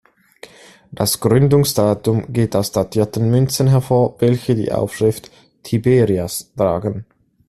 [0.91, 5.29] Das Gründungsdatum geht aus datierten Münzen hervor, welche die Aufschrift
[5.61, 7.05] "Tiberias" tragen.